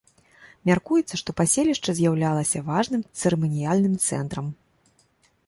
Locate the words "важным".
2.71-3.05